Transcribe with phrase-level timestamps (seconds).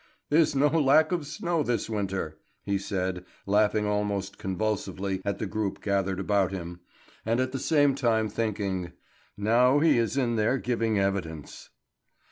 [0.31, 5.79] "There's no lack of snow this winter," he said, laughing almost convulsively at the group
[5.79, 6.79] gathered about him,
[7.23, 8.93] and at the same time thinking:
[9.37, 11.69] "Now he is in there giving evidence."